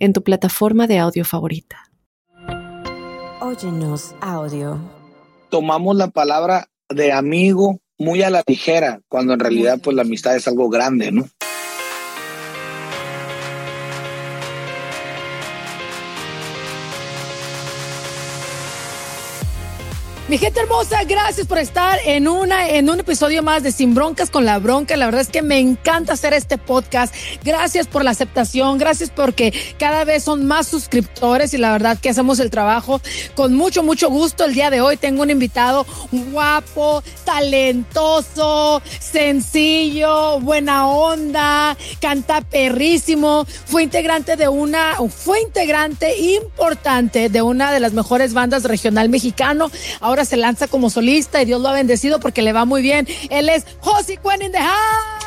[0.00, 1.92] en tu plataforma de audio favorita.
[3.40, 4.80] Óyenos audio.
[5.50, 10.34] Tomamos la palabra de amigo muy a la ligera, cuando en realidad pues la amistad
[10.34, 11.28] es algo grande, ¿no?
[20.30, 24.30] Mi gente hermosa, gracias por estar en una en un episodio más de Sin Broncas
[24.30, 24.96] con la Bronca.
[24.96, 27.12] La verdad es que me encanta hacer este podcast.
[27.42, 32.10] Gracias por la aceptación, gracias porque cada vez son más suscriptores y la verdad que
[32.10, 33.00] hacemos el trabajo
[33.34, 34.44] con mucho mucho gusto.
[34.44, 43.46] El día de hoy tengo un invitado guapo, talentoso, sencillo, buena onda, canta perrísimo.
[43.66, 49.72] Fue integrante de una fue integrante importante de una de las mejores bandas regional mexicano.
[50.00, 53.06] Ahora se lanza como solista y Dios lo ha bendecido porque le va muy bien.
[53.30, 55.20] Él es Josie Quen in the house.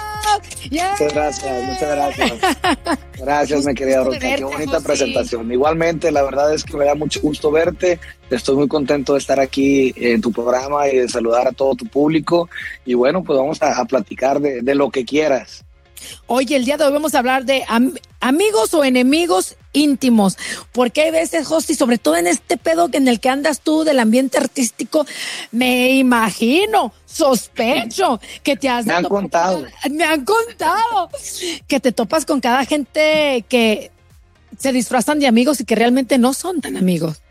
[0.72, 2.34] Muchas gracias, muchas gracias.
[3.20, 4.20] Gracias, mi querida Roca.
[4.20, 5.50] Qué bonita presentación.
[5.52, 8.00] Igualmente, la verdad es que me da mucho gusto verte.
[8.30, 11.86] Estoy muy contento de estar aquí en tu programa y de saludar a todo tu
[11.86, 12.50] público.
[12.86, 15.63] Y bueno, pues vamos a, platicar de, de lo que quieras.
[16.28, 17.64] Oye, el día de hoy vamos a hablar de
[18.20, 20.38] amigos o enemigos íntimos,
[20.72, 24.00] porque hay veces, Hosti, sobre todo en este pedo en el que andas tú del
[24.00, 25.06] ambiente artístico,
[25.52, 28.86] me imagino, sospecho que te has...
[28.86, 29.66] Me han contado.
[29.92, 31.10] Me han contado
[31.68, 33.92] que te topas con cada gente que
[34.58, 37.22] se disfrazan de amigos y que realmente no son tan amigos.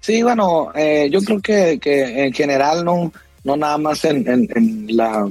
[0.00, 3.12] Sí, bueno, eh, yo creo que, que, en general no,
[3.44, 5.30] no nada más en, en la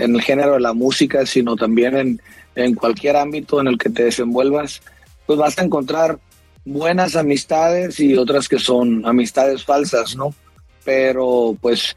[0.00, 2.22] en el género de la música, sino también en,
[2.54, 4.82] en cualquier ámbito en el que te desenvuelvas,
[5.26, 6.18] pues vas a encontrar
[6.64, 10.34] buenas amistades y otras que son amistades falsas, ¿no?
[10.84, 11.94] Pero pues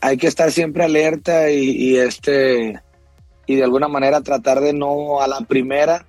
[0.00, 2.80] hay que estar siempre alerta y, este
[3.46, 6.06] y de alguna manera tratar de no a la primera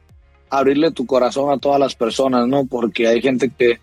[0.49, 2.65] abrirle tu corazón a todas las personas, ¿no?
[2.65, 3.79] Porque hay gente que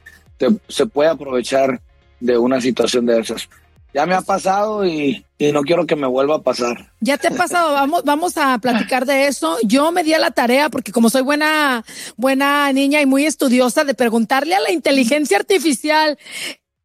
[0.68, 1.80] se puede aprovechar
[2.20, 3.48] de una situación de esas
[3.92, 6.92] ya me ha pasado y, no quiero que me vuelva a pasar.
[7.00, 9.56] Ya te ha pasado, vamos, vamos a platicar de eso.
[9.62, 11.84] Yo me di a la tarea, porque como soy buena,
[12.16, 16.18] buena niña y muy estudiosa, de preguntarle a la inteligencia artificial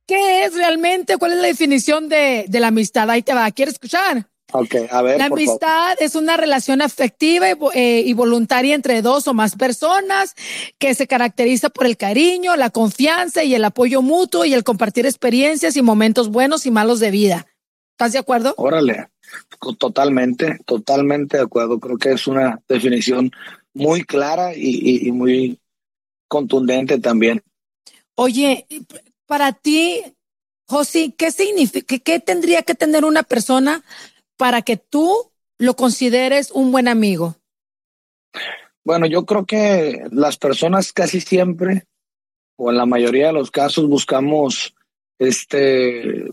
[0.07, 3.09] qué es realmente, cuál es la definición de, de la amistad.
[3.09, 4.27] Ahí te va, ¿quieres escuchar?
[4.91, 5.17] A ver.
[5.17, 10.35] La amistad es una relación afectiva eh, y, voluntaria entre dos o más personas
[10.77, 15.05] que se caracteriza por el cariño, la confianza y el apoyo mutuo y el compartir
[15.05, 17.47] experiencias y momentos buenos y malos de vida.
[17.91, 18.53] ¿Estás de acuerdo?
[18.57, 19.07] Órale,
[19.79, 21.79] totalmente, totalmente de acuerdo.
[21.79, 23.31] Creo que es una definición
[23.73, 25.59] muy clara y, muy
[26.27, 27.41] contundente también.
[28.15, 28.65] Oye,
[29.25, 30.01] para ti,
[30.67, 33.83] Josi, ¿qué significa, qué tendría que tener una persona
[34.37, 37.35] para que tú lo consideres un buen amigo?
[38.83, 41.85] Bueno, yo creo que las personas casi siempre,
[42.57, 44.75] o en la mayoría de los casos, buscamos
[45.17, 46.25] este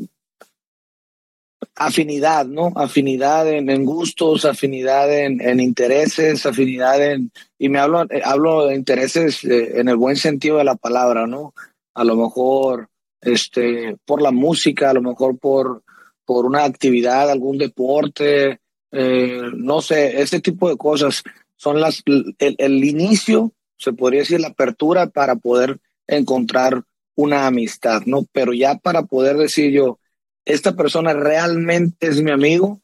[1.74, 2.72] afinidad, ¿no?
[2.74, 9.44] Afinidad en, gustos, afinidad en, intereses, afinidad en, y me hablo, eh, hablo de intereses
[9.44, 11.54] eh, en el buen sentido de la palabra, ¿no?
[11.94, 12.88] A lo mejor,
[13.20, 15.82] este, por la música, a lo mejor por,
[16.24, 18.60] por una actividad, algún deporte,
[18.92, 21.22] eh, no sé, ese tipo de cosas
[21.56, 22.02] son las
[22.38, 26.82] el, inicio, se podría decir la apertura para poder encontrar
[27.14, 28.26] una amistad, ¿no?
[28.32, 29.98] Pero ya para poder decir yo,
[30.44, 32.80] esta persona realmente es mi amigo,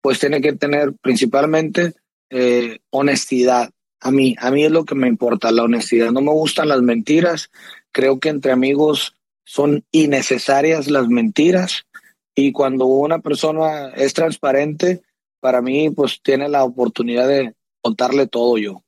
[0.00, 1.94] pues tiene que tener principalmente
[2.30, 3.70] eh, honestidad.
[4.00, 6.10] A mí, a mí es lo que me importa, la honestidad.
[6.10, 7.50] No me gustan las mentiras.
[7.92, 9.14] Creo que entre amigos
[9.44, 11.86] son innecesarias las mentiras.
[12.34, 15.02] Y cuando una persona es transparente,
[15.40, 18.82] para mí, pues tiene la oportunidad de contarle todo yo.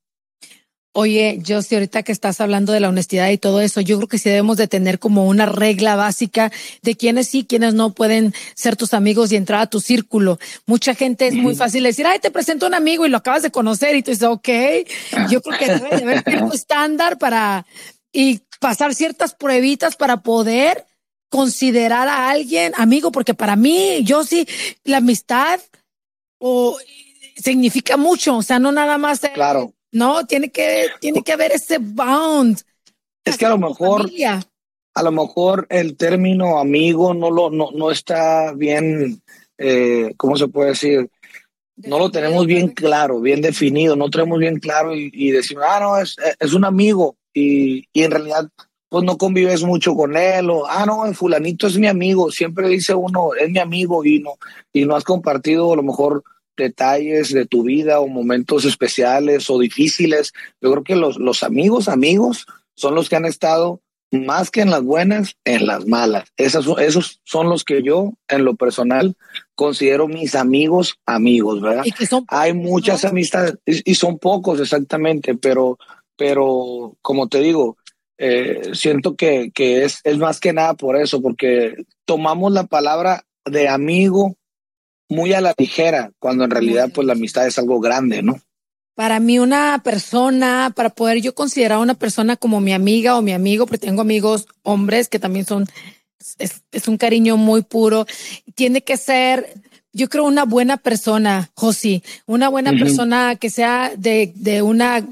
[0.95, 4.09] Oye, yo si ahorita que estás hablando de la honestidad y todo eso, yo creo
[4.09, 6.53] que sí debemos de tener como una regla básica
[6.83, 10.39] de quiénes sí, quiénes no pueden ser tus amigos y entrar a tu círculo.
[10.67, 13.51] Mucha gente es muy fácil decir, ay, te presento un amigo y lo acabas de
[13.51, 14.49] conocer y tú dices, ok,
[15.31, 17.65] yo creo que debe de haber tiempo estándar para
[18.13, 20.85] y pasar ciertas pruebitas para poder
[21.33, 24.47] considerar a alguien amigo, porque para mí, yo sí,
[24.85, 25.61] la amistad
[26.39, 26.77] o
[27.35, 29.21] significa mucho, o sea, no nada más.
[29.33, 29.73] Claro.
[29.93, 32.61] No, tiene que, tiene que haber ese bond.
[33.25, 34.11] Es que a lo mejor,
[34.95, 39.23] a lo mejor el término amigo no lo, no, no está bien,
[39.57, 41.11] eh, ¿cómo se puede decir?
[41.77, 45.81] No lo tenemos bien claro, bien definido, no tenemos bien claro y, y decimos, ah,
[45.81, 48.51] no, es, es un amigo y, y en realidad
[48.93, 52.69] pues no convives mucho con él o ah no el fulanito es mi amigo siempre
[52.69, 54.35] dice uno es mi amigo y no
[54.71, 56.23] y no has compartido a lo mejor
[56.59, 60.35] detalles de tu vida o momentos especiales o difíciles.
[60.61, 63.81] Yo creo que los, los amigos amigos son los que han estado
[64.11, 66.29] más que en las buenas en las malas.
[66.37, 69.17] Esas, esos son los que yo en lo personal
[69.55, 74.61] considero mis amigos amigos verdad y que son hay muchas amistades y, y son pocos
[74.61, 75.79] exactamente pero
[76.17, 77.79] pero como te digo
[78.25, 81.75] eh, siento que, que es, es más que nada por eso, porque
[82.05, 84.37] tomamos la palabra de amigo
[85.09, 88.41] muy a la ligera, cuando en realidad pues la amistad es algo grande, ¿no?
[88.95, 93.23] Para mí una persona, para poder yo considerar a una persona como mi amiga o
[93.23, 95.67] mi amigo, porque tengo amigos hombres que también son,
[96.39, 98.07] es, es un cariño muy puro,
[98.55, 99.53] tiene que ser,
[99.93, 105.05] yo creo, una buena persona, Josi, una buena persona que sea de, de una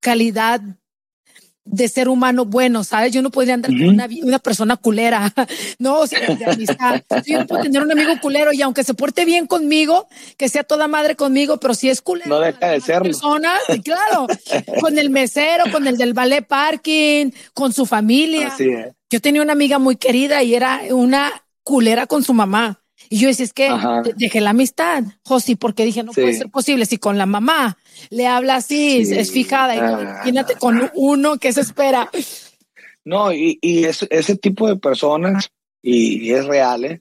[0.00, 0.62] calidad
[1.64, 3.12] de ser humano bueno, ¿sabes?
[3.12, 5.32] Yo no podría andar con una, una persona culera,
[5.78, 7.02] no, o sea, de amistad.
[7.26, 10.06] Yo no puedo tener un amigo culero y aunque se porte bien conmigo,
[10.36, 12.28] que sea toda madre conmigo, pero si es culero.
[12.28, 13.04] No deja de serlo.
[13.04, 14.26] Personas, claro,
[14.80, 18.48] con el mesero, con el del ballet parking, con su familia.
[18.48, 18.92] Así es.
[19.10, 22.83] Yo tenía una amiga muy querida y era una culera con su mamá.
[23.14, 24.02] Y yo decía, es que Ajá.
[24.16, 26.20] dejé la amistad, Josi, porque dije, no Sí.
[26.22, 26.84] puede ser posible.
[26.84, 27.78] Si con la mamá
[28.10, 29.14] le habla así, es- Sí.
[29.18, 29.98] es fijada, y Ah.
[30.02, 32.10] imagínate con uno que se espera.
[33.04, 35.48] No, y, y es- ese tipo de personas,
[35.80, 37.00] y, y es real, ¿eh?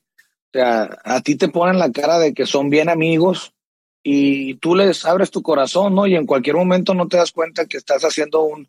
[0.53, 3.51] O sea, a ti te ponen la cara de que son bien amigos
[4.03, 6.05] y tú les abres tu corazón, ¿no?
[6.05, 8.67] Y en cualquier momento no te das cuenta que estás haciendo un,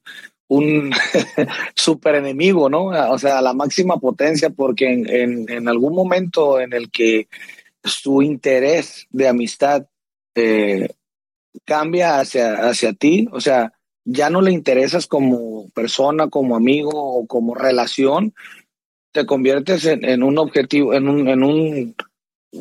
[0.54, 0.92] un
[1.74, 2.86] super enemigo, ¿no?
[2.86, 7.28] O sea, la máxima potencia, porque en, en, en algún momento en el que
[7.82, 9.86] su interés de amistad
[10.34, 10.88] eh,
[11.64, 13.72] cambia hacia, hacia ti, o sea,
[14.04, 18.34] ya no le interesas como persona, como amigo o como relación,
[19.12, 21.94] te conviertes en, en un objetivo, en un, en un,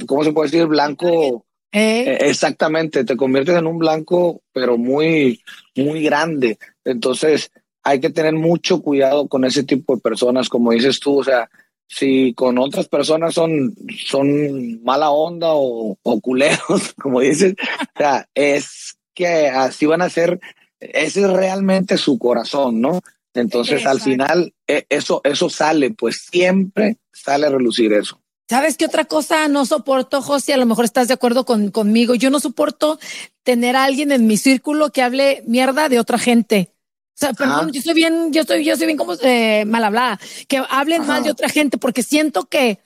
[0.08, 0.68] ¿cómo se puede decir?
[0.68, 1.46] Blanco.
[1.72, 5.42] Eh, Exactamente, te conviertes en un blanco, pero muy,
[5.76, 6.60] muy grande.
[6.86, 7.52] Entonces,
[7.84, 11.50] hay que tener mucho cuidado con ese tipo de personas, como dices tú, o sea,
[11.88, 13.76] si con otras personas son,
[14.06, 17.56] son mala onda o, o culeros, como dices,
[17.96, 20.40] o sea, es que así van a ser,
[20.80, 23.02] ese es realmente su corazón, ¿no?
[23.34, 28.20] Entonces, al final, eh, eso, eso sale, pues siempre sale a relucir eso.
[28.48, 30.54] ¿Sabes qué otra cosa no soporto, José?
[30.54, 32.14] A lo mejor estás de acuerdo con, conmigo.
[32.14, 33.00] Yo no soporto
[33.44, 36.73] tener a alguien en mi círculo que hable mierda de otra gente.
[37.14, 40.20] O sea, perdón, yo soy bien, yo soy, yo soy bien como eh, mal hablada,
[40.48, 41.14] que hablen Ajá.
[41.14, 42.80] mal de otra gente, porque siento que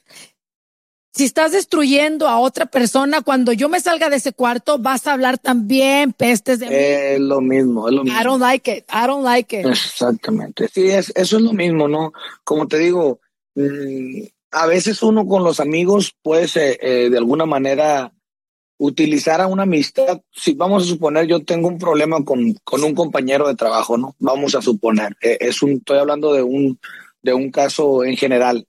[1.17, 5.13] si estás destruyendo a otra persona, cuando yo me salga de ese cuarto, vas a
[5.13, 6.75] hablar también pestes de mí.
[6.75, 8.19] Es lo mismo, es lo mismo.
[8.19, 8.85] I don't like it.
[8.89, 9.65] I don't like it.
[9.65, 10.67] Exactamente.
[10.67, 12.13] Sí, es, eso es lo mismo, ¿no?
[12.43, 13.19] Como te digo,
[13.55, 18.13] mm, a veces uno con los amigos puede eh, eh, de alguna manera
[18.77, 20.21] utilizar a una amistad.
[20.31, 24.15] Si vamos a suponer, yo tengo un problema con, con un compañero de trabajo, ¿no?
[24.19, 25.15] Vamos a suponer.
[25.21, 26.79] Eh, es un, estoy hablando de un,
[27.21, 28.67] de un caso en general,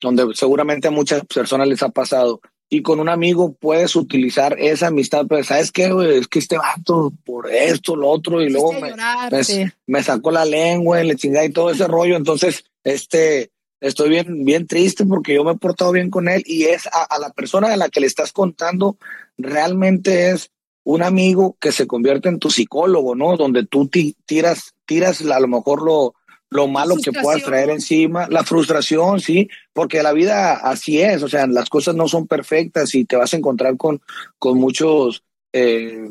[0.00, 2.40] donde seguramente a muchas personas les ha pasado.
[2.68, 5.92] Y con un amigo puedes utilizar esa amistad, pero ¿sabes qué?
[5.92, 6.18] güey?
[6.18, 10.44] Es que este vato por esto, lo otro, y luego me, me, me sacó la
[10.44, 12.16] lengua y le chingada y todo ese rollo.
[12.16, 16.64] Entonces, este, estoy bien, bien triste porque yo me he portado bien con él y
[16.64, 18.96] es a, a la persona a la que le estás contando,
[19.36, 20.50] realmente es
[20.84, 23.36] un amigo que se convierte en tu psicólogo, ¿no?
[23.36, 26.14] Donde tú ti- tiras, tiras a lo mejor lo,
[26.48, 31.28] lo malo que puedas traer encima, la frustración, sí, porque la vida así es, o
[31.28, 34.00] sea, las cosas no son perfectas y te vas a encontrar con,
[34.38, 36.08] con muchos, eh,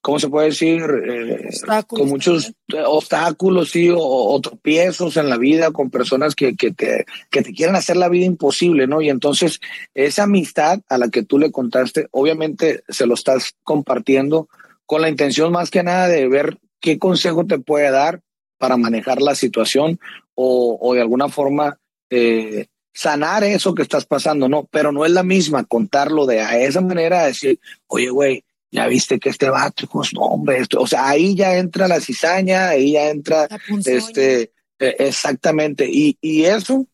[0.00, 0.82] ¿cómo se puede decir?
[0.82, 2.52] Eh, Obstáculos con muchos
[2.86, 7.52] obstáculos, sí, o, o tropiezos en la vida, con personas que, que, te, que te
[7.52, 9.00] quieren hacer la vida imposible, ¿no?
[9.00, 9.60] Y entonces
[9.94, 14.48] esa amistad a la que tú le contaste, obviamente se lo estás compartiendo
[14.86, 18.22] con la intención más que nada de ver qué consejo te puede dar
[18.58, 20.00] para manejar la situación
[20.34, 21.78] o, o de alguna forma
[22.10, 24.66] eh, sanar eso que estás pasando, ¿no?
[24.70, 29.18] Pero no es la misma contarlo de a esa manera, decir, oye, güey, ya viste
[29.18, 32.92] que este vato, pues no, hombre, esto, o sea, ahí ya entra la cizaña, ahí
[32.92, 33.48] ya entra,
[33.84, 36.86] este, eh, exactamente, y, y eso,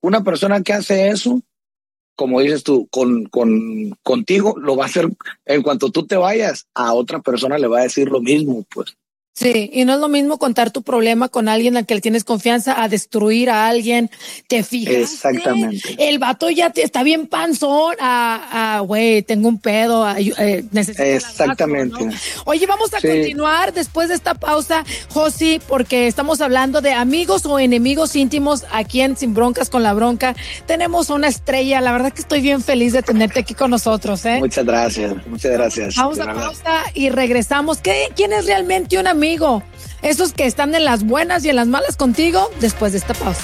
[0.00, 1.42] una persona que hace eso,
[2.14, 5.08] como dices tú, con, con, contigo, lo va a hacer
[5.44, 8.96] en cuanto tú te vayas, a otra persona le va a decir lo mismo, pues.
[9.36, 12.24] Sí, y no es lo mismo contar tu problema con alguien al que le tienes
[12.24, 14.10] confianza a destruir a alguien.
[14.46, 15.12] Te fijas.
[15.12, 15.94] Exactamente.
[15.98, 17.96] El vato ya te está bien panzón.
[18.00, 20.08] A, güey, tengo un pedo.
[20.16, 21.98] eh, necesito Exactamente.
[22.46, 27.58] Oye, vamos a continuar después de esta pausa, Josi, porque estamos hablando de amigos o
[27.58, 30.34] enemigos íntimos aquí en Sin Broncas con la Bronca.
[30.64, 31.82] Tenemos una estrella.
[31.82, 34.24] La verdad que estoy bien feliz de tenerte aquí con nosotros.
[34.24, 34.38] ¿eh?
[34.38, 35.14] Muchas gracias.
[35.26, 35.96] Muchas gracias.
[35.96, 37.76] Vamos a pausa y regresamos.
[37.82, 39.25] ¿Qué, ¿Quién es realmente un amigo?
[39.26, 39.64] Amigo.
[40.02, 43.42] Esos que están en las buenas y en las malas contigo después de esta pausa.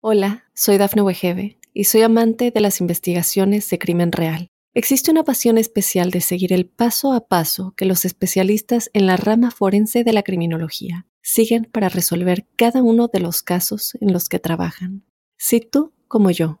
[0.00, 4.48] Hola, soy Dafne Wegebe y soy amante de las investigaciones de crimen real.
[4.72, 9.18] Existe una pasión especial de seguir el paso a paso que los especialistas en la
[9.18, 14.30] rama forense de la criminología siguen para resolver cada uno de los casos en los
[14.30, 15.04] que trabajan.
[15.36, 16.60] Si tú, como yo,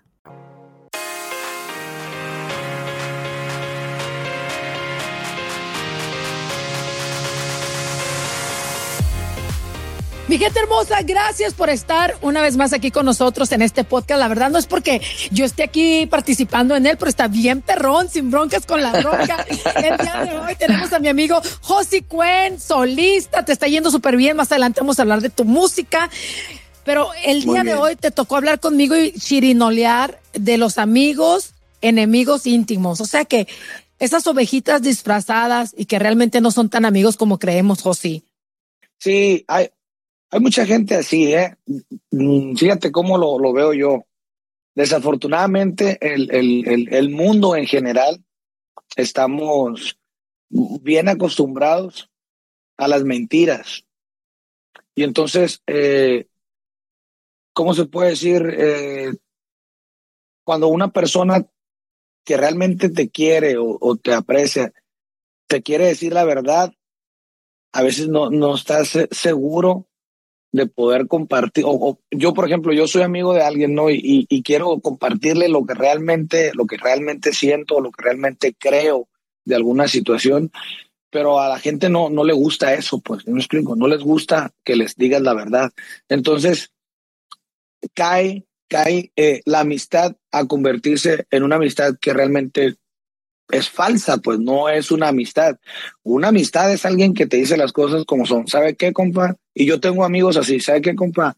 [10.31, 14.17] Mi gente hermosa, gracias por estar una vez más aquí con nosotros en este podcast.
[14.17, 18.07] La verdad no es porque yo esté aquí participando en él, pero está bien perrón,
[18.07, 19.45] sin broncas con la bronca.
[19.75, 24.15] El día de hoy tenemos a mi amigo Josi Cuen, solista, te está yendo súper
[24.15, 24.37] bien.
[24.37, 26.09] Más adelante vamos a hablar de tu música.
[26.85, 32.47] Pero el día de hoy te tocó hablar conmigo y chirinolear de los amigos, enemigos
[32.47, 33.01] íntimos.
[33.01, 33.49] O sea que
[33.99, 38.23] esas ovejitas disfrazadas y que realmente no son tan amigos como creemos, Josi.
[38.97, 39.71] Sí, hay,
[40.31, 41.57] hay mucha gente así, ¿eh?
[42.11, 44.05] Mm, fíjate cómo lo, veo yo.
[44.73, 48.23] Desafortunadamente, el, el, mundo en general
[48.95, 49.99] estamos
[50.49, 52.09] bien acostumbrados
[52.77, 53.85] a las mentiras.
[54.95, 56.27] Y entonces, eh,
[57.53, 58.41] ¿cómo se puede decir?
[58.57, 59.11] Eh,
[60.45, 61.45] cuando una persona
[62.23, 64.71] que realmente te quiere o, o, te aprecia,
[65.47, 66.73] te quiere decir la verdad,
[67.73, 69.90] a veces no, no estás seguro
[70.51, 73.89] de poder compartir, o, yo por ejemplo, yo soy amigo de alguien, ¿no?
[73.89, 79.07] Y, y, quiero compartirle lo que realmente, lo que realmente siento, lo que realmente creo
[79.45, 80.51] de alguna situación,
[81.09, 84.51] pero a la gente no, no le gusta eso, pues, no explico, no les gusta
[84.63, 85.71] que les digas la verdad.
[86.09, 86.71] Entonces,
[87.93, 92.75] cae, cae eh, la amistad a convertirse en una amistad que realmente
[93.51, 95.57] es falsa, pues no es una amistad.
[96.03, 98.47] Una amistad es alguien que te dice las cosas como son.
[98.47, 99.35] ¿Sabe qué, compa?
[99.53, 101.37] Y yo tengo amigos así, ¿sabe qué, compa?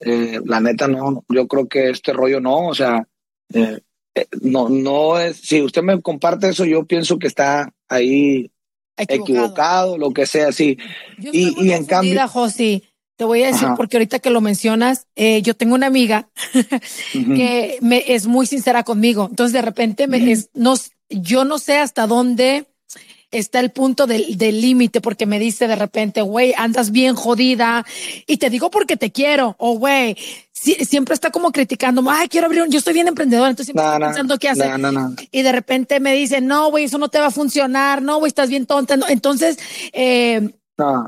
[0.00, 3.06] Eh, la neta, no, yo creo que este rollo no, o sea,
[3.54, 3.80] eh,
[4.14, 8.50] eh, no, no es, si usted me comparte eso, yo pienso que está ahí
[8.96, 10.76] equivocado, lo que sea, sí.
[11.18, 12.28] y, y en cambio.
[12.28, 12.82] Josi.
[13.16, 16.30] Te voy a decir, porque ahorita que lo mencionas, yo tengo una amiga
[17.12, 19.28] que me, es muy sincera conmigo.
[19.30, 20.90] Entonces, de repente, me, es, nos,
[21.20, 22.66] yo no sé hasta dónde
[23.32, 27.84] está el punto del límite porque me dice de repente, güey, andas bien jodida
[28.26, 30.16] y te digo porque te quiero o güey,
[30.52, 34.06] siempre está como criticando, ay, quiero abrir un, yo estoy bien emprendedor, entonces siempre estoy
[34.06, 34.70] pensando qué hacer.
[35.30, 38.28] y de repente me dice, no, güey, eso no te va a funcionar, no, güey,
[38.28, 38.96] estás bien tonta.
[39.08, 39.58] Entonces,
[39.92, 40.50] eh,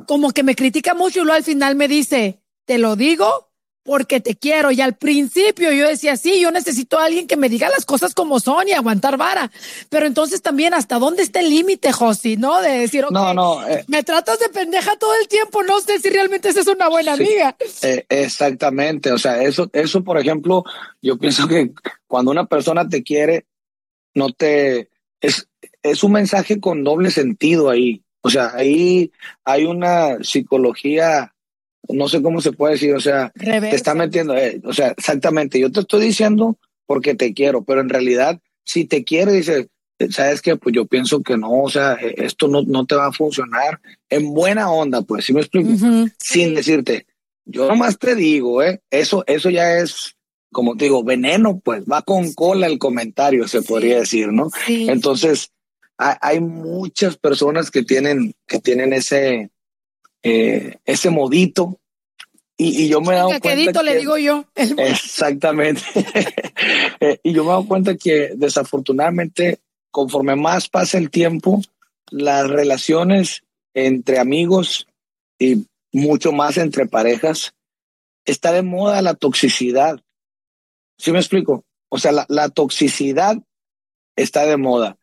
[0.07, 3.51] como que me critica mucho y luego al final me dice, te lo digo
[3.85, 4.73] porque te quiero.
[4.73, 8.15] Y al principio yo decía, sí, yo necesito a alguien que me diga las cosas
[8.15, 9.53] como son y aguantar vara.
[9.91, 12.37] Pero entonces también, ¿hasta dónde está el límite, Josi?
[12.37, 12.61] ¿No?
[12.61, 16.09] De decir, no, no, eh, me tratas de pendeja todo el tiempo, no sé si
[16.09, 17.57] realmente esa es una buena amiga.
[17.83, 19.13] Eh, exactamente.
[19.13, 20.65] O sea, eso, eso, por ejemplo,
[21.03, 21.73] yo pienso que
[22.07, 23.45] cuando una persona te quiere,
[24.15, 24.89] no te,
[25.21, 25.47] es,
[25.83, 28.03] es un mensaje con doble sentido ahí.
[28.23, 29.13] O sea, ahí
[29.45, 31.34] hay una psicología
[31.89, 35.59] no sé cómo se puede decir, o sea, te está metiendo, eh, o sea, exactamente,
[35.59, 39.69] yo te estoy diciendo porque te quiero, pero en realidad, si te quiere, dice,
[40.11, 40.57] ¿sabes qué?
[40.57, 43.81] Pues yo pienso que no, o sea, e, esto no, no te va a funcionar
[44.09, 45.71] en buena onda, pues, ¿sí me explico?
[46.19, 47.07] Sin decirte,
[47.45, 48.81] yo nomás te digo, ¿eh?
[48.91, 50.17] Eso, eso ya es,
[50.53, 54.51] como te digo, veneno, pues, va con cola el comentario, se podría decir, ¿no?
[54.69, 55.51] Entonces,
[55.99, 59.51] hay, hay muchas personas que tienen, que tienen ese,
[60.25, 61.79] eh, ese modito.
[62.57, 63.83] Y, yo me he dado cuenta.
[63.83, 64.45] le digo yo.
[64.55, 65.83] Exactamente.
[67.01, 69.59] Eh, y yo me he dado cuenta que desafortunadamente,
[69.91, 71.61] conforme más pasa el tiempo,
[72.11, 73.43] las relaciones
[73.75, 74.87] entre amigos
[75.39, 77.53] y mucho más entre parejas,
[78.25, 80.01] está de moda la toxicidad.
[80.97, 81.65] ¿Sí me explico?
[81.95, 83.37] o sea, la, la toxicidad
[84.17, 84.99] está de moda.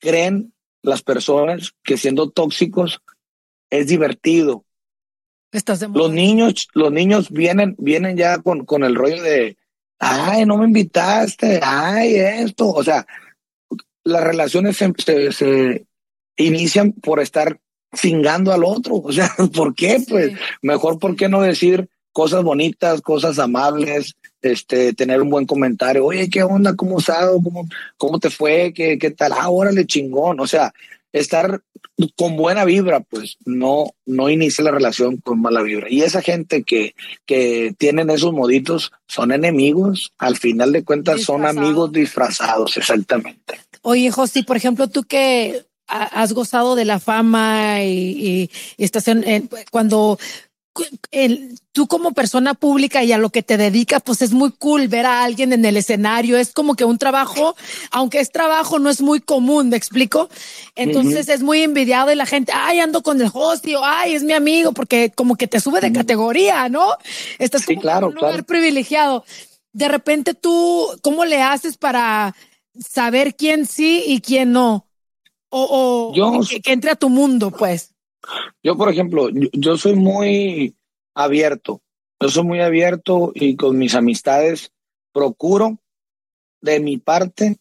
[0.00, 3.02] Creen las personas que siendo tóxicos
[3.78, 4.64] es divertido.
[5.52, 9.56] Estás de Los niños, los niños vienen, vienen ya con, con el rollo de,
[9.98, 12.70] ay, no me invitaste, ay, esto.
[12.70, 13.06] O sea,
[14.02, 15.86] las relaciones se, se, se
[16.36, 17.60] inician por estar
[17.96, 18.96] cingando al otro.
[18.96, 20.02] O sea, ¿por qué?
[20.08, 26.04] Pues mejor, ¿por qué no decir cosas bonitas, cosas amables, este, tener un buen comentario?
[26.04, 26.74] Oye, ¿qué onda?
[26.74, 27.30] ¿Cómo estás?
[27.42, 28.72] ¿Cómo, cómo te fue?
[28.74, 29.32] ¿Qué, qué tal?
[29.32, 30.40] Ah, órale, chingón.
[30.40, 30.72] O sea,
[31.14, 31.62] estar
[32.16, 35.86] con buena vibra, pues no, no inicia la relación con mala vibra.
[35.88, 36.94] Y esa gente que,
[37.24, 43.60] que tienen esos moditos son enemigos, al final de cuentas son amigos disfrazados, exactamente.
[43.82, 49.06] Oye, Josi, por ejemplo, tú que has gozado de la fama y, y, y estás
[49.06, 50.18] en, en, cuando
[51.10, 54.88] el, tú como persona pública y a lo que te dedicas, pues es muy cool
[54.88, 56.36] ver a alguien en el escenario.
[56.36, 57.54] Es como que un trabajo,
[57.90, 60.28] aunque es trabajo, no es muy común, ¿me explico?
[60.74, 61.34] Entonces uh -huh.
[61.34, 64.32] es muy envidiado y la gente, ay, ando con el host, o ay, es mi
[64.32, 65.96] amigo, porque como que te sube de uh -huh.
[65.96, 66.96] categoría, ¿no?
[67.38, 68.44] Estás sí, como claro, en un lugar claro.
[68.44, 69.24] privilegiado.
[69.72, 72.34] De repente tú, ¿cómo le haces para
[72.78, 74.86] saber quién sí y quién no?
[75.50, 77.93] O, o yo, que, que entre a tu mundo, pues.
[78.62, 80.76] Yo, por ejemplo, yo, yo, soy muy
[81.14, 81.82] abierto.
[82.20, 84.72] Yo soy muy abierto y con mis amistades
[85.12, 85.78] procuro
[86.60, 87.58] de mi parte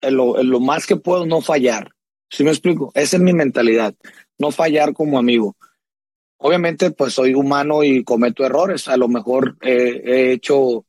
[0.00, 1.92] en lo, más que puedo no fallar.
[2.30, 2.90] ¿Sí me explico?
[2.94, 3.94] Esa es mi mentalidad,
[4.38, 5.56] no fallar como amigo.
[6.38, 8.88] Obviamente, pues soy humano y cometo errores.
[8.88, 10.85] A lo mejor he hecho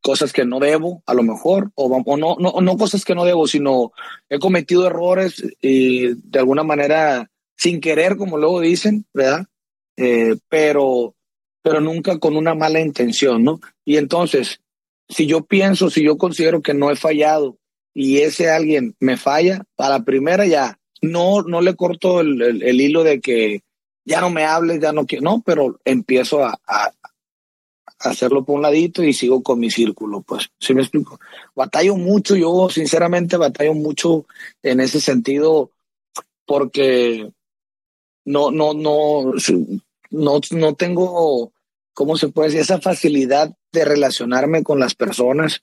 [0.00, 3.24] cosas que no debo, a lo mejor, o, o no, no, no cosas que no
[3.24, 3.92] debo, sino
[4.28, 9.46] he cometido errores y de alguna manera sin querer, como luego dicen, ¿verdad?
[9.96, 11.14] Eh, pero,
[11.62, 13.60] pero nunca con una mala intención, ¿no?
[13.84, 14.60] Y entonces,
[15.08, 17.56] si yo pienso, si yo considero que no he fallado
[17.94, 22.62] y ese alguien me falla, a la primera ya, no, no le corto el, el,
[22.62, 23.62] el hilo de que
[24.04, 26.92] ya no me hables, ya no quiero, no, pero empiezo a, a,
[27.98, 31.18] hacerlo por un ladito y sigo con mi círculo, pues, ¿sí me explico?
[31.54, 34.26] Batallo mucho, yo sinceramente batallo mucho
[34.62, 35.70] en ese sentido
[36.44, 37.30] porque
[38.24, 39.32] no, no, no,
[40.10, 41.52] no, no tengo,
[41.94, 42.60] ¿cómo se puede decir?
[42.60, 45.62] Esa facilidad de relacionarme con las personas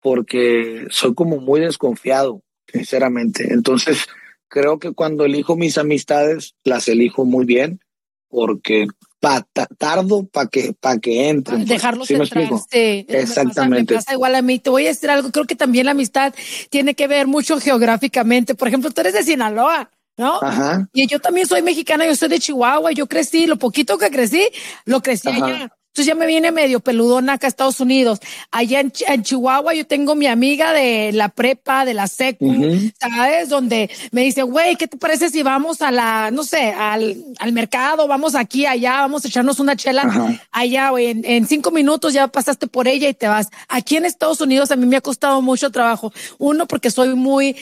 [0.00, 3.52] porque soy como muy desconfiado, sinceramente.
[3.52, 4.06] Entonces,
[4.48, 7.80] creo que cuando elijo mis amistades, las elijo muy bien
[8.28, 8.88] porque
[9.22, 9.46] pa,
[9.78, 11.64] tardo para que, pa que entren.
[11.64, 13.06] Dejarlos ¿Sí entrar, sí.
[13.08, 13.94] Exactamente.
[13.94, 14.58] Me pasa, igual a mí.
[14.58, 16.34] Te voy a decir algo, creo que también la amistad
[16.70, 18.56] tiene que ver mucho geográficamente.
[18.56, 19.90] Por ejemplo, tú eres de Sinaloa.
[20.18, 20.40] ¿no?
[20.42, 20.88] Ajá.
[20.92, 24.46] Y yo también soy mexicana, yo soy de Chihuahua, yo crecí, lo poquito que crecí,
[24.84, 25.46] lo crecí Ajá.
[25.46, 25.72] allá.
[25.92, 28.18] Entonces ya me viene medio peludona acá a Estados Unidos.
[28.50, 32.54] Allá en, en, Chihuahua yo tengo mi amiga de la prepa, de la secu, uh
[32.54, 32.94] -huh.
[32.98, 33.50] ¿sabes?
[33.50, 37.52] Donde me dice, güey, ¿qué te parece si vamos a la, no sé, al, al
[37.52, 42.14] mercado, vamos aquí, allá, vamos a echarnos una chela allá, güey, en, en, cinco minutos
[42.14, 43.48] ya pasaste por ella y te vas.
[43.68, 46.10] Aquí en Estados Unidos a mí me ha costado mucho trabajo.
[46.38, 47.54] Uno, porque soy muy,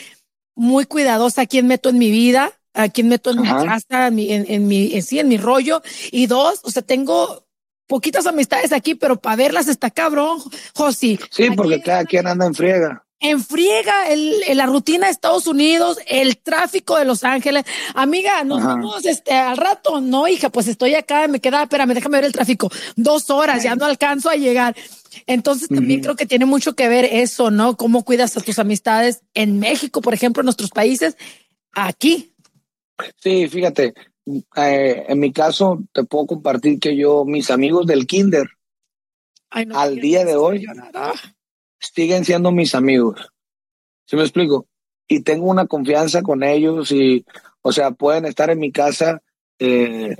[0.55, 3.59] muy cuidadosa a quién meto en mi vida, a quién meto en Ajá.
[3.59, 5.81] mi casa, en mi, en, en mi, en, sí, en mi rollo.
[6.11, 7.43] Y dos, o sea, tengo
[7.91, 10.39] poquitas amistades aquí, pero para verlas está cabrón,
[10.73, 11.19] Josi.
[11.29, 13.03] Sí, porque aquí, cada quien anda en friega.
[13.19, 17.65] En friega el, el, la rutina de Estados Unidos, el tráfico de Los Ángeles.
[17.93, 18.69] Amiga, nos Ajá.
[18.69, 19.99] vamos este, al rato.
[19.99, 22.71] No, hija, pues estoy acá, me queda, espérame, déjame ver el tráfico.
[22.95, 24.73] Dos horas, ya no alcanzo a llegar.
[25.27, 26.05] Entonces también uh -huh.
[26.05, 27.75] creo que tiene mucho que ver eso, ¿no?
[27.75, 31.17] Cómo cuidas a tus amistades en México, por ejemplo, en nuestros países,
[31.73, 32.33] aquí.
[33.21, 33.93] Sí, fíjate,
[34.25, 38.47] eh, en mi caso te puedo compartir que yo, mis amigos del kinder,
[39.49, 40.65] Ay, no, al día de hoy,
[41.79, 43.31] siguen siendo mis amigos.
[44.05, 44.67] ¿Sí me explico?
[45.07, 47.25] Y tengo una confianza con ellos y,
[47.61, 49.21] o sea, pueden estar en mi casa,
[49.59, 50.15] eh,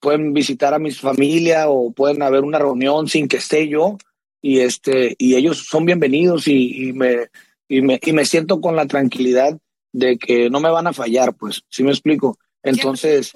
[0.00, 3.96] pueden visitar a mi familia o pueden haber una reunión sin que esté yo
[4.40, 7.28] y este y ellos son bienvenidos y, y me
[7.68, 9.56] y me y me siento con la tranquilidad
[9.92, 12.38] de que no me van a fallar, pues, ¿sí me explico?
[12.62, 13.32] Entonces,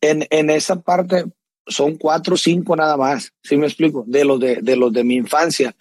[0.00, 1.24] en, en esa parte
[1.66, 4.04] son cuatro o cinco nada más, ¿sí me explico?
[4.06, 5.74] De los de, de los de mi infancia,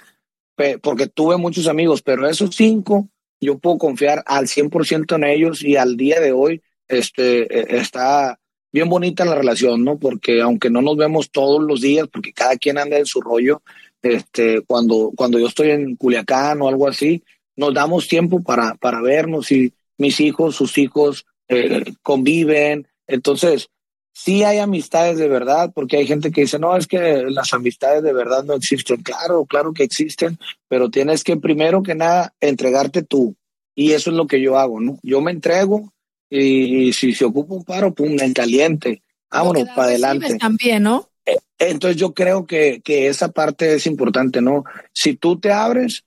[0.81, 3.09] porque tuve muchos amigos, pero esos cinco
[3.41, 8.39] yo puedo confiar al 100% en ellos y al día de hoy este, e, está
[8.71, 9.97] bien bonita la relación, ¿no?
[9.97, 13.61] Porque aunque no nos vemos todos los días, porque cada quien anda en su rollo,
[14.01, 17.23] este, cuando, cuando yo estoy en Culiacán o algo así,
[17.55, 22.87] nos damos tiempo para, para vernos y mis hijos, sus hijos, eh, conviven.
[23.07, 23.69] Entonces,
[24.13, 28.03] sí hay amistades de verdad, porque hay gente que dice, no, es que las amistades
[28.03, 29.01] de verdad no existen.
[29.01, 33.35] Claro, claro que existen, pero tienes que primero que nada entregarte tú.
[33.75, 34.99] Y eso es lo que yo hago, ¿no?
[35.03, 35.93] Yo me entrego
[36.29, 39.01] y, si se ocupa un paro, pum, en caliente.
[39.31, 40.37] Vámonos para adelante.
[40.37, 41.09] También, ¿no?
[41.25, 44.63] Eh, entonces yo creo que, que esa parte es importante, ¿no?
[44.91, 46.03] Si tú te abres,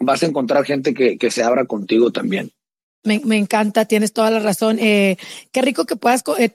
[0.00, 2.50] vas a encontrar gente que, que se abra contigo también.
[3.02, 4.78] Me, me, encanta, tienes toda la razón.
[4.78, 5.16] Eh,
[5.52, 6.50] qué rico que puedas eh,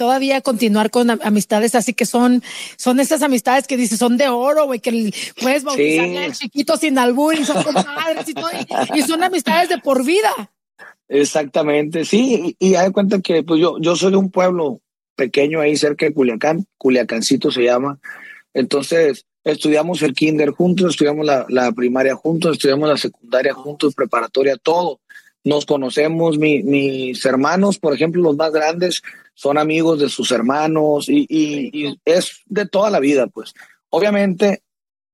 [0.00, 2.42] todavía continuar con amistades así que son,
[2.78, 6.44] son esas amistades que dices son de oro, güey, que puedes bautizar sí.
[6.44, 8.48] chiquito sin albur y son compadres y todo,
[8.94, 10.50] y, son amistades de por vida.
[11.06, 14.80] Exactamente, sí, y, y hay cuenta que pues yo, yo soy de un pueblo
[15.16, 17.98] pequeño ahí cerca de Culiacán, Culiacancito se llama,
[18.54, 24.56] entonces estudiamos el kinder juntos, estudiamos la, la primaria juntos, estudiamos la secundaria juntos, preparatoria,
[24.56, 25.00] todo
[25.44, 29.02] nos conocemos, mi, mis hermanos, por ejemplo, los más grandes,
[29.34, 33.54] son amigos de sus hermanos y, y, es de toda la vida, pues.
[33.88, 34.62] Obviamente,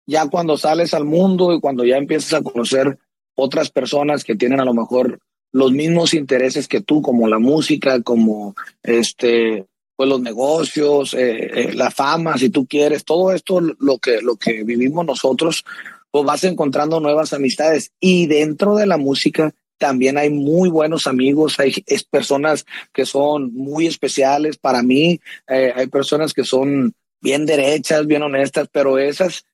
[0.06, 2.98] ya cuando sales al mundo y cuando ya empiezas a conocer
[3.34, 5.20] otras personas que tienen a lo mejor
[5.52, 11.72] los mismos intereses que tú, como la música, como este, pues los negocios, eh, eh,
[11.74, 15.64] la fama, si tú quieres, todo esto, lo que, lo que vivimos nosotros,
[16.10, 21.58] pues vas encontrando nuevas amistades y dentro de la música también hay muy buenos amigos,
[21.60, 27.46] hay es personas que son muy especiales para mí, eh, hay personas que son bien
[27.46, 29.44] derechas, bien honestas, pero esas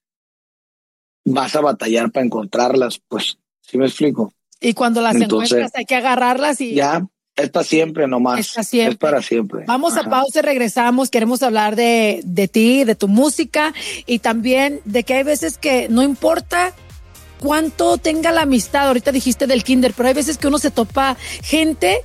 [1.25, 4.33] vas a batallar para encontrarlas, pues, ¿sí me explico?
[4.59, 6.73] Y cuando las Entonces, encuentras hay que agarrarlas y...
[6.73, 7.05] Ya,
[7.35, 8.39] es para siempre nomás.
[8.39, 8.91] Es, para siempre.
[8.91, 9.63] es para siempre.
[9.67, 10.07] Vamos Ajá.
[10.07, 11.09] a pausa y regresamos.
[11.09, 13.73] Queremos hablar de, de ti, de tu música
[14.05, 16.73] y también de que hay veces que no importa
[17.43, 18.87] cuánto tenga la amistad.
[18.87, 22.01] Ahorita dijiste del kinder, pero hay veces que uno se topa gente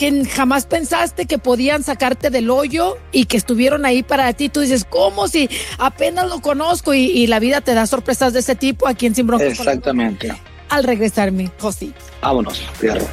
[0.00, 4.48] que jamás pensaste que podían sacarte del hoyo y que estuvieron ahí para ti.
[4.48, 6.92] Tú dices, ¿cómo si apenas lo conozco?
[6.92, 9.46] Y, y la vida te da sorpresas de ese tipo aquí en Sin Broncos.
[9.46, 10.34] Exactamente.
[10.70, 11.90] Al regresarme, José.
[12.20, 13.06] Vámonos, fierro.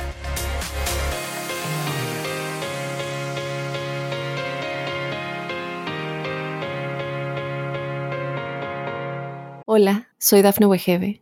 [9.67, 11.21] Hola, soy Dafne Wegebe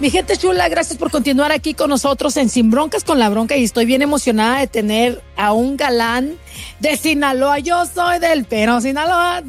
[0.00, 3.58] Mi gente chula, gracias por continuar aquí con nosotros en Sin Broncas con la Bronca
[3.58, 6.38] y estoy bien emocionada de tener a un galán
[6.78, 7.58] de Sinaloa.
[7.58, 9.42] Yo soy del Pero Sinaloa.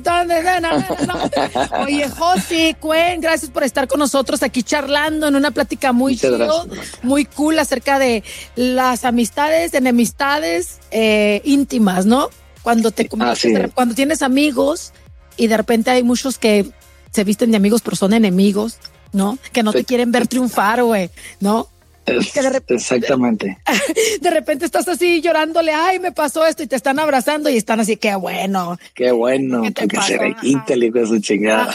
[1.85, 6.67] Oye, Josi, Cuen, gracias por estar con nosotros aquí charlando en una plática muy chido,
[7.01, 8.21] muy cool acerca de
[8.57, 12.29] las amistades, enemistades eh, íntimas, ¿no?
[12.61, 14.91] Cuando te cuando tienes amigos
[15.37, 16.69] y de repente hay muchos que
[17.09, 18.79] se visten de amigos pero son enemigos
[19.13, 19.37] ¿no?
[19.51, 21.67] Que no te quieren ver triunfar, güey, ¿no?
[22.05, 23.57] Es, de repente, exactamente.
[24.21, 27.79] De repente estás así llorándole, ay, me pasó esto y te están abrazando y están
[27.79, 28.77] así, qué bueno.
[28.95, 31.71] Qué bueno, que se requinte con su chingada.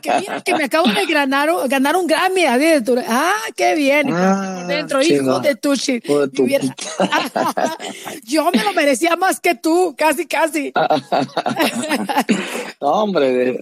[0.00, 2.44] Que mira que me acabo de ganar, ganar un Grammy.
[2.46, 4.12] Ah, qué bien.
[4.12, 6.46] Ah, Dentro, hijo de tu, hijo de tu
[8.24, 10.72] Yo me lo merecía más que tú, casi, casi.
[12.80, 13.58] no, hombre,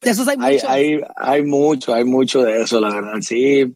[0.00, 0.68] de, esos hay mucho.
[0.68, 3.20] Hay, hay, hay, mucho, hay mucho de eso, la verdad.
[3.20, 3.74] Sí.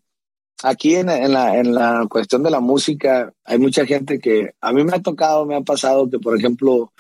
[0.63, 4.73] Aquí en, en, la, en la cuestión de la música, hay mucha gente que a
[4.73, 6.93] mí me ha tocado, me ha pasado que, por ejemplo,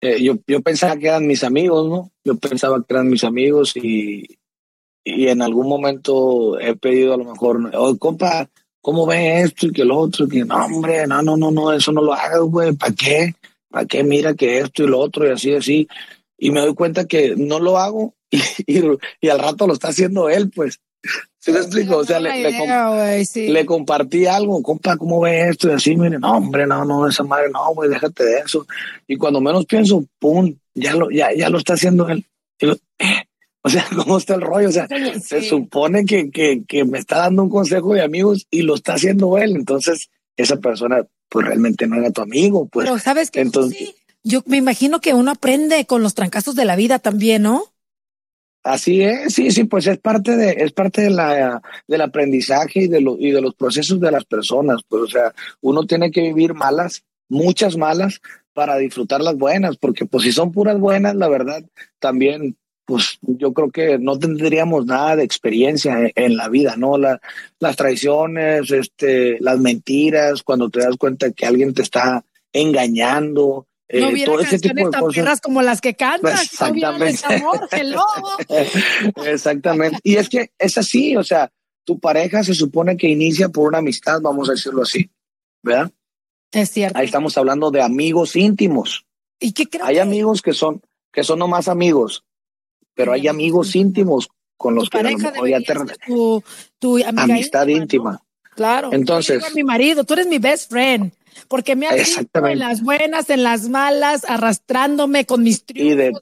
[0.00, 2.12] eh, yo, yo pensaba que eran mis amigos, ¿no?
[2.24, 4.38] Yo pensaba que eran mis amigos y,
[5.02, 8.48] y en algún momento he pedido a lo mejor, oye, compa,
[8.80, 10.28] ¿cómo ve esto y que lo otro?
[10.28, 13.34] Que no, hombre, no, no, no, no, eso no lo hagas, güey, ¿para qué?
[13.68, 14.04] ¿Para qué?
[14.04, 15.88] Mira que esto y lo otro y así, así
[16.38, 18.82] y me doy cuenta que no lo hago y, y,
[19.20, 20.80] y al rato lo está haciendo él, pues.
[21.38, 21.98] ¿Sí me explico?
[21.98, 23.48] O sea, le, le, comp sí.
[23.48, 25.68] le, compartí algo, compa, ¿cómo ves esto?
[25.68, 28.66] Y así, mire, no, hombre, no, no, esa madre, no, güey, déjate de eso.
[29.06, 32.24] Y cuando menos pienso, pum, ya lo, ya, ya lo está haciendo él.
[32.58, 33.24] Y lo, eh,
[33.60, 34.70] o sea, ¿cómo está el rollo?
[34.70, 35.20] O sea, sí.
[35.20, 38.94] se supone que, que, que me está dando un consejo de amigos y lo está
[38.94, 39.54] haciendo él.
[39.54, 42.86] Entonces, esa persona, pues realmente no era tu amigo, pues.
[42.86, 43.42] Pero, ¿sabes qué?
[43.42, 47.42] Entonces, sí yo me imagino que uno aprende con los trancazos de la vida también,
[47.42, 47.64] ¿no?
[48.64, 52.88] Así es, sí, sí, pues es parte de, es parte de la, del aprendizaje y
[52.88, 54.80] de, lo, y de los procesos de las personas.
[54.88, 58.22] Pues, o sea, uno tiene que vivir malas, muchas malas,
[58.54, 61.62] para disfrutar las buenas, porque pues si son puras buenas, la verdad,
[61.98, 62.56] también,
[62.86, 66.96] pues yo creo que no tendríamos nada de experiencia en, la vida, ¿no?
[66.96, 67.20] La,
[67.58, 73.66] las traiciones, este, las mentiras, cuando te das cuenta que alguien te está engañando,
[74.00, 76.42] no eh, todo ese tipo de cosas como las que cantas.
[76.42, 77.18] Exactamente.
[79.26, 79.98] Exactamente.
[80.02, 81.50] Y es que es así, o sea,
[81.84, 85.10] tu pareja se supone que inicia por una amistad, vamos a decirlo así,
[85.62, 85.90] ¿verdad?
[86.52, 86.98] Es cierto.
[86.98, 89.06] Ahí estamos hablando de amigos íntimos.
[89.40, 90.80] ¿Y qué creo Hay amigos que son
[91.12, 92.24] que son nomás amigos,
[92.94, 95.74] pero hay amigos íntimos con los que pareja ya te...
[96.06, 96.42] tu,
[96.78, 98.20] tu amistad íntima.
[98.56, 98.90] Claro.
[98.92, 101.12] Entonces, mi marido, tú eres mi best friend
[101.48, 105.92] porque me has visto en las buenas, en las malas, arrastrándome con mis triunfos.
[105.92, 106.12] Y de,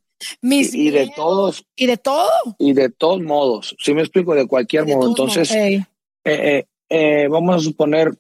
[0.41, 1.65] mis y, de todos.
[1.77, 2.31] Y de todo.
[2.59, 3.77] Y de todos modos.
[3.79, 5.09] Si me explico, de cualquier modo.
[5.09, 5.85] Entonces, eh,
[6.25, 8.15] eh, eh, vamos a suponer,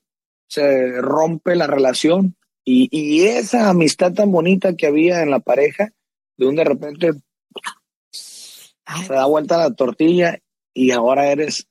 [0.48, 5.92] se rompe la relación y, y, esa amistad tan bonita que había en la pareja,
[6.37, 7.11] de un de repente
[8.12, 10.38] se da vuelta la tortilla
[10.74, 11.66] y ahora eres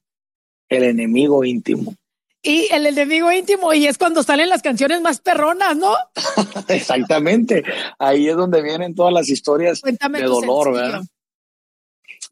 [0.69, 1.95] el enemigo íntimo.
[2.43, 5.93] Y el enemigo íntimo, y es cuando salen las canciones más perronas, ¿no?
[6.67, 7.63] Exactamente.
[7.99, 11.01] Ahí es donde vienen todas las historias de dolor, ¿verdad?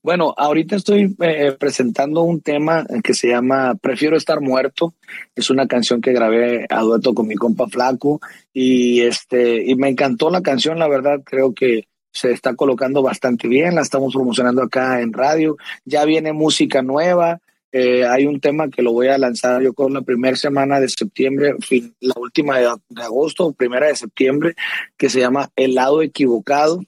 [0.02, 4.94] Bueno, ahorita estoy eh, presentando un tema que se llama Prefiero estar muerto.
[5.36, 8.22] Es una canción que grabé a dueto con mi compa Flaco
[8.54, 13.48] y este y me encantó la canción, la verdad, creo que se está colocando bastante
[13.48, 15.58] bien, la estamos promocionando acá en radio.
[15.84, 19.94] Ya viene música nueva, eh, hay un tema que lo voy a lanzar yo con
[19.94, 24.56] la primera semana de septiembre, fin, la última de, agosto, primera de septiembre,
[24.98, 26.82] que se llama El lado equivocado.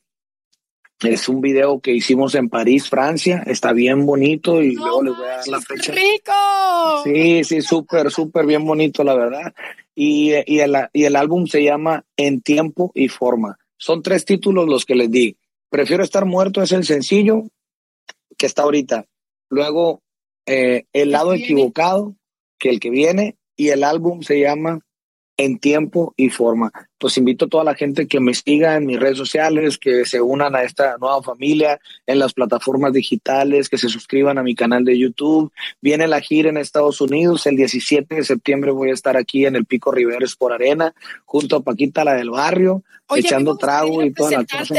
[1.02, 3.44] Es un video que hicimos en París, Francia.
[3.48, 5.94] Está bien bonito y luego les voy a dar la fecha.
[5.94, 7.04] ¡Rico!
[7.04, 9.54] Sí, sí, súper, súper bien bonito, la verdad.
[9.96, 13.58] Y, y, el, y el álbum se llama En tiempo y forma.
[13.78, 15.36] Son tres títulos los que les di.
[15.70, 17.46] Prefiero estar muerto es el sencillo
[18.38, 19.06] que está ahorita.
[19.50, 20.04] Luego
[20.54, 22.14] eh, el lado equivocado
[22.60, 24.82] que el que viene y el álbum se llama
[25.38, 26.74] En tiempo y forma.
[26.98, 30.20] Pues invito a toda la gente que me siga en mis redes sociales, que se
[30.20, 34.84] unan a esta nueva familia en las plataformas digitales, que se suscriban a mi canal
[34.84, 35.54] de YouTube.
[35.80, 37.48] Viene la gira en Estados Unidos.
[37.48, 41.56] El 17 de septiembre voy a estar aquí en el Pico Riveres por Arena, junto
[41.56, 42.84] a Paquita, la del barrio,
[43.16, 44.76] echando trago y toda la cosa.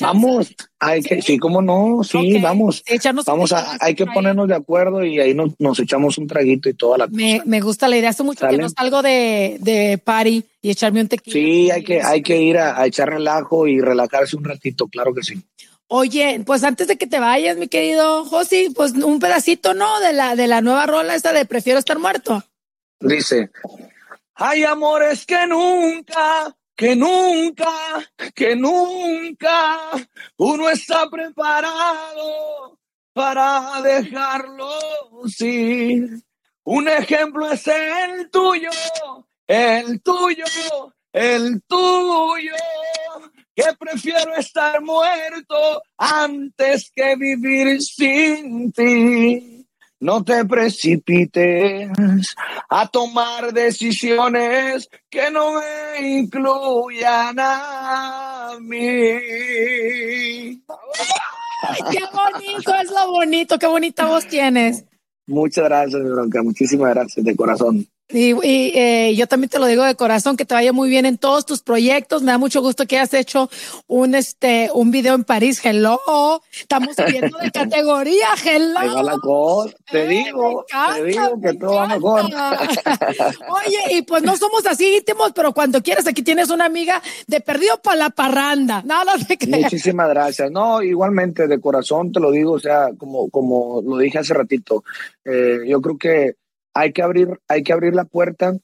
[0.00, 2.82] Vamos, hay que, sí, cómo no, sí, vamos.
[3.26, 6.74] vamos a, hay que ponernos de acuerdo y ahí nos, nos echamos un traguito y
[6.74, 10.44] toda la me, Me gusta la idea, hace mucho que no salgo de, de party
[10.62, 11.32] y echarme un tequila.
[11.32, 15.22] Sí, hay que, hay que ir a, echar relajo y relajarse un ratito, claro que
[15.22, 15.42] sí.
[15.88, 20.00] Oye, pues antes de que te vayas, mi querido Josi, pues un pedacito, ¿no?
[20.00, 22.44] De la, de la nueva rola esta de Prefiero estar muerto.
[23.00, 23.50] Dice,
[24.34, 29.90] hay amores que nunca que nunca, que nunca
[30.38, 32.78] uno está preparado
[33.12, 34.70] para dejarlo
[35.26, 36.24] sin.
[36.64, 38.70] Un ejemplo es el tuyo,
[39.46, 40.46] el tuyo,
[41.12, 42.54] el tuyo,
[43.54, 49.59] que prefiero estar muerto antes que vivir sin ti.
[50.00, 51.90] No te precipites
[52.70, 58.78] a tomar decisiones que no me incluyan a mí.
[61.90, 64.86] qué bonito es lo bonito, qué bonita voz tienes.
[65.26, 67.86] Muchas gracias, Bronca, muchísimas gracias de corazón.
[68.12, 71.18] Y, eh, yo también te lo digo de corazón, que te vaya muy bien en
[71.18, 72.22] todos tus proyectos.
[72.22, 73.48] Me da mucho gusto que hayas hecho
[73.86, 75.60] un, este, un video en París.
[75.64, 76.00] Hello.
[76.52, 78.28] Estamos subiendo de categoría.
[78.44, 78.78] Hello.
[78.78, 79.74] Ahí va la cosa.
[79.90, 82.22] Te eh, digo, te digo que todo va mejor.
[83.66, 87.40] Oye, y pues no somos así íntimos, pero cuando quieras, aquí tienes una amiga de
[87.40, 88.82] perdido para la parranda.
[88.84, 90.50] Nada de Muchísimas gracias.
[90.50, 94.84] No, igualmente, de corazón te lo digo, o sea, como, como lo dije hace ratito,
[95.24, 96.39] eh, yo creo que
[96.74, 98.56] hay que abrir, hay que abrir la puerta,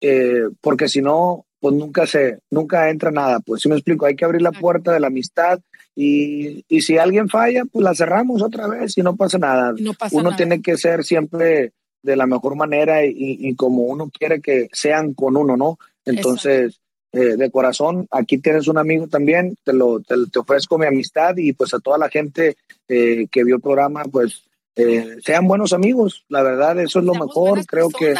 [0.00, 3.40] eh, porque si no, pues nunca se, nunca entra nada.
[3.40, 5.60] Pues si me explico, hay que abrir la puerta de la amistad
[5.94, 9.74] y, y si alguien falla, pues la cerramos otra vez y no pasa nada.
[10.12, 14.68] uno tiene que ser siempre de la mejor manera y, y, como uno quiere que
[14.72, 15.78] sean con uno, ¿no?
[16.06, 16.80] Entonces,
[17.12, 21.52] eh, de corazón, aquí tienes un amigo también, te lo te, ofrezco mi amistad y
[21.52, 22.56] pues a toda la gente
[22.88, 24.44] eh, que vio el programa, pues
[24.76, 28.14] eh, sean buenos amigos, la verdad, eso es lo mejor, creo que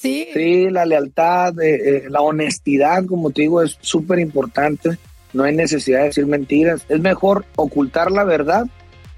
[0.00, 0.28] ¿sí?
[0.32, 4.98] sí, la lealtad, eh, eh, la honestidad, como te digo, es súper importante,
[5.32, 8.66] no hay necesidad de decir mentiras, es mejor ocultar la verdad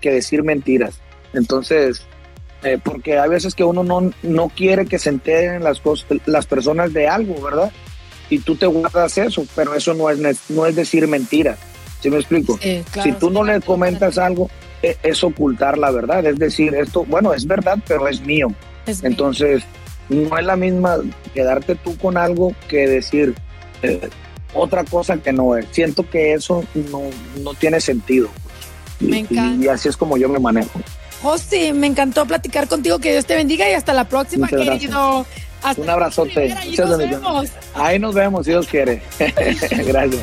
[0.01, 1.01] que decir mentiras.
[1.35, 2.07] Entonces,
[2.83, 6.93] porque hay veces que uno no, no quiere que se enteren las, cosas, las personas
[6.93, 7.71] de algo, ¿verdad?
[8.31, 11.59] Y tú te guardas eso, pero eso no es, no es decir mentiras.
[12.01, 12.59] ¿Sí me explico?
[12.59, 14.49] si tú no le comentas algo,
[14.83, 16.25] es, ocultar la verdad.
[16.27, 18.49] Es decir, esto, bueno, es verdad, pero es mío.
[19.03, 19.63] Entonces,
[20.09, 20.99] no es la misma
[21.35, 23.35] quedarte tú con algo que decir
[23.83, 24.09] eh,
[24.55, 25.67] otra cosa que no es.
[25.73, 27.03] Siento que eso no,
[27.43, 28.29] no tiene sentido.
[29.01, 29.27] Me.
[29.31, 30.81] Y, así es como yo me manejo.
[31.23, 32.99] José, me encantó platicar contigo.
[32.99, 35.27] Que Dios te bendiga y hasta la próxima, querido.
[35.77, 36.53] Un abrazote.
[36.53, 37.49] Ahí nos vemos.
[37.75, 39.03] Ahí nos vemos, si Dios quiere.
[39.87, 40.23] Gracias.